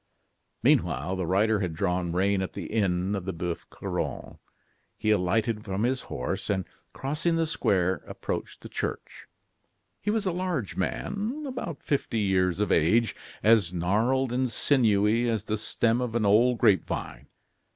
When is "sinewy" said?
14.51-15.29